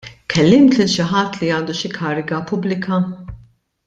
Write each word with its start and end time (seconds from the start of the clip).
Kellimt 0.33 0.71
lil 0.77 0.87
xi 0.93 1.05
ħadd 1.11 1.37
li 1.41 1.51
għandu 1.57 1.75
xi 1.81 1.91
kariga 1.99 2.39
pubblika? 2.53 2.99